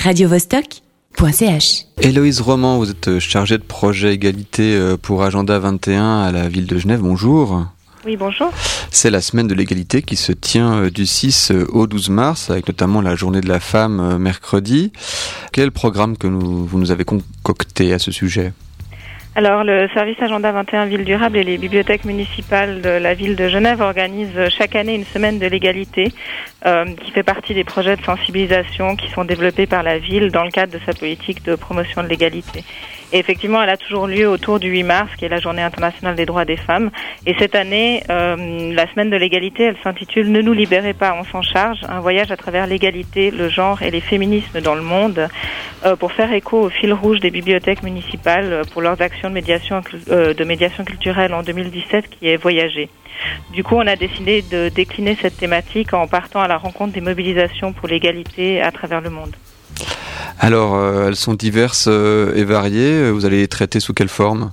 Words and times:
radiovostok.ch. 0.00 1.84
Héloïse 2.00 2.40
Roman, 2.40 2.78
vous 2.78 2.90
êtes 2.90 3.18
chargée 3.18 3.58
de 3.58 3.62
projet 3.62 4.14
égalité 4.14 4.74
euh, 4.74 4.96
pour 4.96 5.22
Agenda 5.22 5.58
21 5.58 6.22
à 6.22 6.32
la 6.32 6.48
ville 6.48 6.66
de 6.66 6.78
Genève. 6.78 7.00
Bonjour. 7.00 7.66
Oui, 8.06 8.16
bonjour. 8.16 8.50
C'est 8.90 9.10
la 9.10 9.20
semaine 9.20 9.46
de 9.46 9.54
l'égalité 9.54 10.00
qui 10.00 10.16
se 10.16 10.32
tient 10.32 10.84
euh, 10.84 10.90
du 10.90 11.04
6 11.04 11.52
au 11.68 11.86
12 11.86 12.08
mars, 12.08 12.48
avec 12.48 12.66
notamment 12.68 13.02
la 13.02 13.14
journée 13.14 13.42
de 13.42 13.48
la 13.48 13.60
femme 13.60 14.00
euh, 14.00 14.18
mercredi. 14.18 14.90
Quel 15.52 15.62
est 15.62 15.66
le 15.66 15.70
programme 15.70 16.16
que 16.16 16.26
nous, 16.26 16.64
vous 16.64 16.78
nous 16.78 16.90
avez 16.92 17.04
concocté 17.04 17.92
à 17.92 17.98
ce 17.98 18.10
sujet? 18.10 18.54
Alors, 19.36 19.62
le 19.62 19.88
service 19.94 20.20
Agenda 20.20 20.50
21 20.50 20.86
Ville 20.86 21.04
Durable 21.04 21.36
et 21.38 21.44
les 21.44 21.56
bibliothèques 21.56 22.04
municipales 22.04 22.80
de 22.80 22.88
la 22.88 23.14
ville 23.14 23.36
de 23.36 23.48
Genève 23.48 23.80
organisent 23.80 24.48
chaque 24.48 24.74
année 24.74 24.96
une 24.96 25.04
semaine 25.04 25.38
de 25.38 25.46
l'égalité 25.46 26.12
euh, 26.66 26.84
qui 26.84 27.12
fait 27.12 27.22
partie 27.22 27.54
des 27.54 27.62
projets 27.62 27.94
de 27.94 28.02
sensibilisation 28.02 28.96
qui 28.96 29.08
sont 29.10 29.24
développés 29.24 29.68
par 29.68 29.84
la 29.84 29.98
ville 29.98 30.32
dans 30.32 30.42
le 30.42 30.50
cadre 30.50 30.72
de 30.72 30.80
sa 30.84 30.92
politique 30.94 31.44
de 31.44 31.54
promotion 31.54 32.02
de 32.02 32.08
l'égalité. 32.08 32.64
Et 33.12 33.18
effectivement, 33.18 33.62
elle 33.62 33.70
a 33.70 33.76
toujours 33.76 34.06
lieu 34.06 34.28
autour 34.28 34.60
du 34.60 34.68
8 34.68 34.82
mars, 34.84 35.10
qui 35.16 35.24
est 35.24 35.28
la 35.28 35.40
journée 35.40 35.62
internationale 35.62 36.14
des 36.14 36.26
droits 36.26 36.44
des 36.44 36.56
femmes. 36.56 36.90
Et 37.26 37.34
cette 37.38 37.54
année, 37.54 38.04
euh, 38.08 38.72
la 38.72 38.90
semaine 38.92 39.10
de 39.10 39.16
l'égalité, 39.16 39.64
elle 39.64 39.76
s'intitule 39.82 40.30
Ne 40.30 40.40
nous 40.42 40.52
libérez 40.52 40.94
pas, 40.94 41.16
on 41.18 41.24
s'en 41.24 41.42
charge, 41.42 41.78
un 41.88 42.00
voyage 42.00 42.30
à 42.30 42.36
travers 42.36 42.66
l'égalité, 42.66 43.30
le 43.30 43.48
genre 43.48 43.82
et 43.82 43.90
les 43.90 44.00
féminismes 44.00 44.60
dans 44.60 44.76
le 44.76 44.82
monde, 44.82 45.28
euh, 45.84 45.96
pour 45.96 46.12
faire 46.12 46.32
écho 46.32 46.60
au 46.60 46.70
fil 46.70 46.92
rouge 46.92 47.20
des 47.20 47.30
bibliothèques 47.30 47.82
municipales 47.82 48.62
pour 48.72 48.82
leurs 48.82 49.00
actions 49.02 49.28
de 49.28 49.34
médiation, 49.34 49.82
euh, 50.10 50.32
de 50.32 50.44
médiation 50.44 50.84
culturelle 50.84 51.34
en 51.34 51.42
2017, 51.42 52.10
qui 52.10 52.28
est 52.28 52.36
voyager. 52.36 52.88
Du 53.52 53.64
coup, 53.64 53.74
on 53.74 53.86
a 53.86 53.96
décidé 53.96 54.42
de 54.42 54.68
décliner 54.68 55.16
cette 55.20 55.36
thématique 55.36 55.92
en 55.92 56.06
partant 56.06 56.40
à 56.40 56.48
la 56.48 56.56
rencontre 56.56 56.92
des 56.92 57.00
mobilisations 57.00 57.72
pour 57.72 57.88
l'égalité 57.88 58.62
à 58.62 58.70
travers 58.70 59.00
le 59.00 59.10
monde. 59.10 59.34
Alors, 60.38 60.74
euh, 60.74 61.08
elles 61.08 61.16
sont 61.16 61.34
diverses 61.34 61.86
euh, 61.88 62.34
et 62.34 62.44
variées. 62.44 63.10
Vous 63.10 63.24
allez 63.24 63.38
les 63.38 63.48
traiter 63.48 63.80
sous 63.80 63.94
quelle 63.94 64.08
forme? 64.08 64.52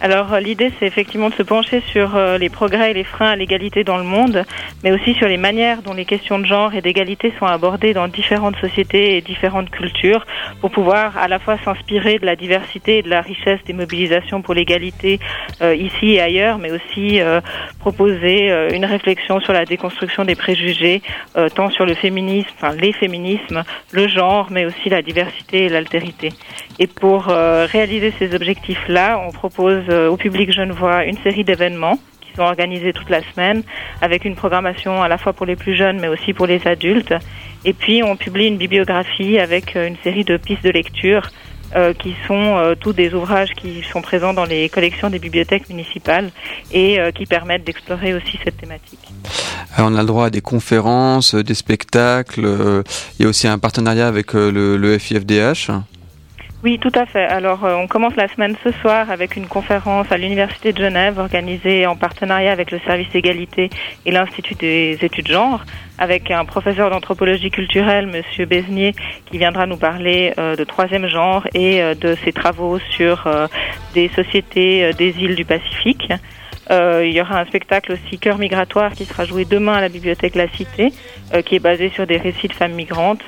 Alors 0.00 0.34
euh, 0.34 0.40
l'idée 0.40 0.72
c'est 0.78 0.86
effectivement 0.86 1.30
de 1.30 1.34
se 1.34 1.42
pencher 1.42 1.82
sur 1.90 2.16
euh, 2.16 2.36
les 2.36 2.50
progrès 2.50 2.90
et 2.90 2.94
les 2.94 3.04
freins 3.04 3.30
à 3.30 3.36
l'égalité 3.36 3.82
dans 3.82 3.96
le 3.96 4.04
monde, 4.04 4.44
mais 4.84 4.92
aussi 4.92 5.14
sur 5.14 5.26
les 5.26 5.38
manières 5.38 5.80
dont 5.80 5.94
les 5.94 6.04
questions 6.04 6.38
de 6.38 6.44
genre 6.44 6.74
et 6.74 6.82
d'égalité 6.82 7.32
sont 7.38 7.46
abordées 7.46 7.94
dans 7.94 8.06
différentes 8.06 8.56
sociétés 8.56 9.16
et 9.16 9.22
différentes 9.22 9.70
cultures 9.70 10.26
pour 10.60 10.70
pouvoir 10.70 11.16
à 11.16 11.28
la 11.28 11.38
fois 11.38 11.56
s'inspirer 11.64 12.18
de 12.18 12.26
la 12.26 12.36
diversité 12.36 12.98
et 12.98 13.02
de 13.02 13.08
la 13.08 13.22
richesse 13.22 13.60
des 13.66 13.72
mobilisations 13.72 14.42
pour 14.42 14.52
l'égalité 14.52 15.18
euh, 15.62 15.74
ici 15.74 16.12
et 16.12 16.20
ailleurs, 16.20 16.58
mais 16.58 16.72
aussi 16.72 17.20
proposer 17.80 18.50
une 18.74 18.84
réflexion 18.84 19.40
sur 19.40 19.52
la 19.52 19.64
déconstruction 19.64 20.24
des 20.24 20.34
préjugés, 20.34 21.02
tant 21.54 21.70
sur 21.70 21.86
le 21.86 21.94
féminisme, 21.94 22.48
enfin 22.56 22.74
les 22.74 22.92
féminismes, 22.92 23.62
le 23.92 24.08
genre, 24.08 24.48
mais 24.50 24.66
aussi 24.66 24.88
la 24.88 25.02
diversité 25.02 25.64
et 25.64 25.68
l'altérité. 25.68 26.30
Et 26.78 26.86
pour 26.86 27.26
réaliser 27.26 28.12
ces 28.18 28.34
objectifs-là, 28.34 29.20
on 29.26 29.30
propose 29.30 29.85
euh, 29.88 30.08
au 30.08 30.16
public 30.16 30.52
genevois 30.52 31.04
une 31.04 31.16
série 31.18 31.44
d'événements 31.44 31.98
qui 32.20 32.30
sont 32.36 32.42
organisés 32.42 32.92
toute 32.92 33.10
la 33.10 33.20
semaine 33.32 33.62
avec 34.00 34.24
une 34.24 34.34
programmation 34.34 35.02
à 35.02 35.08
la 35.08 35.18
fois 35.18 35.32
pour 35.32 35.46
les 35.46 35.56
plus 35.56 35.76
jeunes 35.76 35.98
mais 36.00 36.08
aussi 36.08 36.32
pour 36.32 36.46
les 36.46 36.66
adultes. 36.66 37.14
Et 37.64 37.72
puis 37.72 38.02
on 38.02 38.16
publie 38.16 38.46
une 38.46 38.56
bibliographie 38.56 39.38
avec 39.38 39.76
euh, 39.76 39.88
une 39.88 39.96
série 40.04 40.24
de 40.24 40.36
pistes 40.36 40.64
de 40.64 40.70
lecture 40.70 41.30
euh, 41.74 41.92
qui 41.92 42.14
sont 42.28 42.76
tous 42.80 42.92
des 42.92 43.12
ouvrages 43.12 43.52
qui 43.54 43.82
sont 43.92 44.00
présents 44.00 44.32
dans 44.32 44.44
les 44.44 44.68
collections 44.68 45.10
des 45.10 45.18
bibliothèques 45.18 45.68
municipales 45.68 46.30
et 46.72 46.98
qui 47.14 47.26
permettent 47.26 47.64
d'explorer 47.64 48.14
aussi 48.14 48.38
cette 48.44 48.56
thématique. 48.56 49.00
on 49.78 49.94
a 49.96 50.00
le 50.00 50.06
droit 50.06 50.26
à 50.26 50.30
des 50.30 50.40
conférences, 50.40 51.34
des 51.34 51.54
spectacles. 51.54 52.46
il 53.18 53.22
y 53.22 53.26
a 53.26 53.28
aussi 53.28 53.48
un 53.48 53.58
partenariat 53.58 54.06
avec 54.06 54.32
le 54.34 54.98
FIFDH. 54.98 55.72
Oui, 56.66 56.80
tout 56.80 56.90
à 56.96 57.06
fait. 57.06 57.22
Alors, 57.22 57.64
euh, 57.64 57.76
on 57.76 57.86
commence 57.86 58.16
la 58.16 58.26
semaine 58.26 58.56
ce 58.64 58.72
soir 58.80 59.08
avec 59.12 59.36
une 59.36 59.46
conférence 59.46 60.10
à 60.10 60.16
l'Université 60.16 60.72
de 60.72 60.82
Genève 60.82 61.16
organisée 61.16 61.86
en 61.86 61.94
partenariat 61.94 62.50
avec 62.50 62.72
le 62.72 62.80
service 62.80 63.06
égalité 63.14 63.70
et 64.04 64.10
l'Institut 64.10 64.56
des 64.56 64.98
études 65.00 65.28
genre, 65.28 65.64
avec 65.96 66.28
un 66.32 66.44
professeur 66.44 66.90
d'anthropologie 66.90 67.52
culturelle, 67.52 68.08
Monsieur 68.08 68.46
Besnier, 68.46 68.96
qui 69.26 69.38
viendra 69.38 69.66
nous 69.66 69.76
parler 69.76 70.34
euh, 70.38 70.56
de 70.56 70.64
troisième 70.64 71.06
genre 71.06 71.46
et 71.54 71.80
euh, 71.80 71.94
de 71.94 72.16
ses 72.24 72.32
travaux 72.32 72.80
sur 72.90 73.28
des 73.94 74.08
sociétés 74.08 74.90
des 74.94 75.10
îles 75.20 75.36
du 75.36 75.44
Pacifique. 75.44 76.08
il 76.68 77.12
y 77.12 77.20
aura 77.20 77.38
un 77.38 77.44
spectacle 77.44 77.92
aussi 77.92 78.18
Cœur 78.18 78.38
migratoire 78.38 78.90
qui 78.90 79.04
sera 79.04 79.24
joué 79.24 79.44
demain 79.44 79.74
à 79.74 79.80
la 79.80 79.88
bibliothèque 79.88 80.34
La 80.34 80.48
Cité, 80.48 80.92
qui 81.44 81.54
est 81.54 81.60
basé 81.60 81.90
sur 81.90 82.08
des 82.08 82.16
récits 82.16 82.48
de 82.48 82.54
femmes 82.54 82.74
migrantes. 82.74 83.22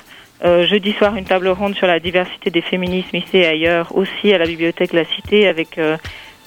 Euh, 0.44 0.66
jeudi 0.66 0.93
soir, 0.93 1.16
une 1.16 1.25
table 1.25 1.49
ronde 1.49 1.75
sur 1.75 1.87
la 1.87 1.99
diversité 1.99 2.50
des 2.50 2.60
féminismes 2.60 3.16
ici 3.16 3.38
et 3.38 3.47
ailleurs, 3.47 3.97
aussi 3.97 4.32
à 4.32 4.38
la 4.38 4.47
bibliothèque 4.47 4.93
La 4.93 5.04
Cité, 5.04 5.49
avec 5.49 5.78
euh, 5.78 5.97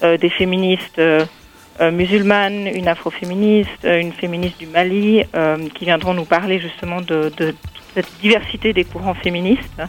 euh, 0.02 0.16
des 0.16 0.30
féministes 0.30 1.00
musulmanes, 1.80 2.68
une 2.68 2.86
afroféministe, 2.86 3.84
une 3.84 4.12
féministe 4.12 4.58
du 4.58 4.66
Mali, 4.66 5.24
qui 5.74 5.84
viendront 5.84 6.14
nous 6.14 6.26
parler 6.26 6.60
justement 6.60 7.00
de, 7.00 7.32
de, 7.36 7.54
cette 7.94 8.08
diversité 8.20 8.72
des 8.72 8.84
courants 8.84 9.14
féministes. 9.14 9.82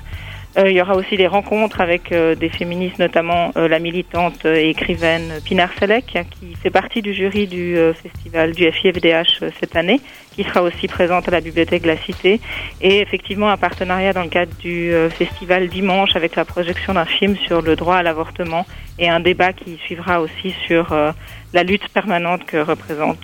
Euh, 0.56 0.70
il 0.70 0.76
y 0.76 0.82
aura 0.82 0.96
aussi 0.96 1.18
des 1.18 1.26
rencontres 1.26 1.82
avec 1.82 2.12
euh, 2.12 2.36
des 2.36 2.50
féministes, 2.50 3.00
notamment 3.00 3.52
euh, 3.58 3.68
la 3.68 3.80
militante 3.80 4.46
et 4.46 4.70
écrivaine 4.70 5.42
Pinar 5.44 5.70
Salek, 5.80 6.20
qui 6.30 6.56
fait 6.56 6.70
partie 6.70 7.02
du 7.02 7.14
jury 7.14 7.48
du 7.48 7.76
festival 8.02 8.52
du 8.52 8.72
FIFDH 8.72 9.52
cette 9.60 9.76
année, 9.76 10.00
qui 10.36 10.44
sera 10.44 10.62
aussi 10.62 10.88
présente 10.88 11.28
à 11.28 11.32
la 11.32 11.42
bibliothèque 11.42 11.82
de 11.82 11.88
la 11.88 11.98
Cité, 11.98 12.40
et 12.82 13.00
effectivement 13.00 13.50
un 13.50 13.58
partenariat 13.58 14.14
dans 14.14 14.22
le 14.22 14.30
cadre 14.30 14.54
du 14.60 14.92
festival 15.10 15.68
dimanche 15.70 16.16
avec 16.16 16.36
la 16.36 16.46
projection 16.46 16.94
d'un 16.94 17.06
film 17.06 17.36
sur 17.36 17.62
le 17.62 17.76
droit 17.76 17.96
à 17.96 18.04
l'avortement 18.04 18.66
et 19.00 19.10
un 19.10 19.20
débat 19.20 19.54
qui 19.54 19.78
suivra 19.86 20.22
aussi 20.22 20.54
sur 20.68 20.96
la 21.54 21.64
lutte 21.64 21.88
permanente 21.90 22.46
que 22.46 22.58
représente 22.58 23.20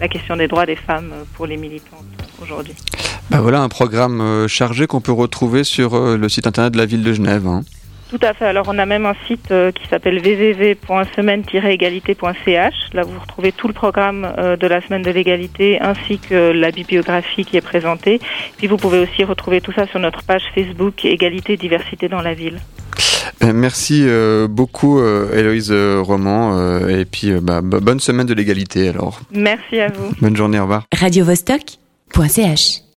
la 0.00 0.08
question 0.08 0.36
des 0.36 0.48
droits 0.48 0.66
des 0.66 0.76
femmes 0.76 1.12
pour 1.34 1.46
les 1.46 1.56
militantes 1.56 2.04
aujourd'hui. 2.42 2.74
Bah 3.30 3.40
voilà 3.42 3.60
un 3.60 3.68
programme 3.68 4.22
euh, 4.22 4.48
chargé 4.48 4.86
qu'on 4.86 5.02
peut 5.02 5.12
retrouver 5.12 5.62
sur 5.62 5.94
euh, 5.94 6.16
le 6.16 6.30
site 6.30 6.46
internet 6.46 6.72
de 6.72 6.78
la 6.78 6.86
ville 6.86 7.02
de 7.02 7.12
Genève. 7.12 7.46
Hein. 7.46 7.60
Tout 8.08 8.18
à 8.22 8.32
fait. 8.32 8.46
Alors 8.46 8.64
on 8.68 8.78
a 8.78 8.86
même 8.86 9.04
un 9.04 9.12
site 9.26 9.50
euh, 9.50 9.70
qui 9.70 9.86
s'appelle 9.86 10.16
www.semaine-égalité.ch. 10.16 12.74
Là 12.94 13.02
vous 13.02 13.20
retrouvez 13.20 13.52
tout 13.52 13.68
le 13.68 13.74
programme 13.74 14.26
de 14.58 14.66
la 14.66 14.80
semaine 14.80 15.02
de 15.02 15.10
l'égalité 15.10 15.78
ainsi 15.78 16.18
que 16.18 16.52
la 16.52 16.70
bibliographie 16.70 17.44
qui 17.44 17.58
est 17.58 17.60
présentée. 17.60 18.18
Puis 18.56 18.66
vous 18.66 18.78
pouvez 18.78 18.98
aussi 18.98 19.24
retrouver 19.24 19.60
tout 19.60 19.72
ça 19.72 19.86
sur 19.86 20.00
notre 20.00 20.22
page 20.22 20.44
Facebook 20.54 21.04
Égalité 21.04 21.52
et 21.52 21.58
diversité 21.58 22.08
dans 22.08 22.22
la 22.22 22.32
ville. 22.32 22.60
Ben, 23.42 23.52
merci 23.52 24.06
beaucoup 24.48 25.02
Héloïse 25.02 25.70
Roman 25.70 26.88
et 26.88 27.04
puis 27.04 27.32
bah, 27.42 27.60
bonne 27.62 28.00
semaine 28.00 28.26
de 28.26 28.32
l'égalité 28.32 28.88
alors. 28.88 29.20
Merci 29.30 29.80
à 29.80 29.88
vous. 29.88 30.14
Bonne 30.22 30.34
journée, 30.34 30.58
au 30.58 30.62
revoir. 30.62 30.86
Radio 30.98 31.26